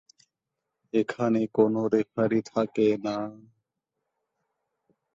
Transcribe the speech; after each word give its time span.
এখানে 0.93 1.41
কোন 1.55 1.73
রেফারি 1.93 2.41
থাকে 2.51 2.87
না। 3.05 3.17